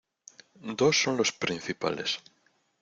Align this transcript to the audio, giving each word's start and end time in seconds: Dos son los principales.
Dos 0.63 0.99
son 0.99 1.15
los 1.15 1.31
principales. 1.31 2.21